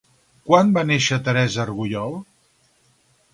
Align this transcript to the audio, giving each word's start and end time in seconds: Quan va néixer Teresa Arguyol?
Quan 0.51 0.71
va 0.77 0.83
néixer 0.91 1.19
Teresa 1.27 1.61
Arguyol? 1.65 2.17